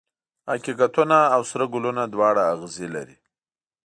حقیقتونه 0.51 1.17
او 1.35 1.41
سره 1.49 1.65
ګلونه 1.73 2.03
دواړه 2.13 2.41
اغزي 2.53 2.87
لري. 2.95 3.17